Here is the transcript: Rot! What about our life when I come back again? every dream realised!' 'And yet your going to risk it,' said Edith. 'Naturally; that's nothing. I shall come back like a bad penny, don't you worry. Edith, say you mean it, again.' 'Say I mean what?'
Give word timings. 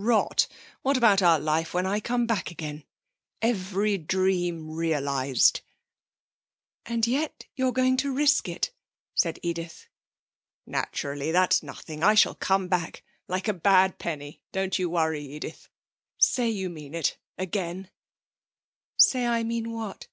Rot! 0.00 0.46
What 0.82 0.96
about 0.96 1.22
our 1.22 1.40
life 1.40 1.74
when 1.74 1.84
I 1.84 1.98
come 1.98 2.24
back 2.24 2.52
again? 2.52 2.84
every 3.42 3.98
dream 3.98 4.70
realised!' 4.70 5.60
'And 6.86 7.04
yet 7.04 7.46
your 7.56 7.72
going 7.72 7.96
to 7.96 8.14
risk 8.14 8.48
it,' 8.48 8.70
said 9.16 9.40
Edith. 9.42 9.88
'Naturally; 10.64 11.32
that's 11.32 11.64
nothing. 11.64 12.04
I 12.04 12.14
shall 12.14 12.36
come 12.36 12.68
back 12.68 13.02
like 13.26 13.48
a 13.48 13.52
bad 13.52 13.98
penny, 13.98 14.40
don't 14.52 14.78
you 14.78 14.88
worry. 14.88 15.24
Edith, 15.24 15.68
say 16.16 16.48
you 16.48 16.70
mean 16.70 16.94
it, 16.94 17.18
again.' 17.36 17.90
'Say 18.98 19.26
I 19.26 19.42
mean 19.42 19.72
what?' 19.72 20.06